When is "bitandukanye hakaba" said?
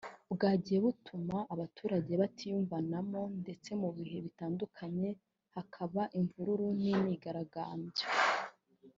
4.25-6.01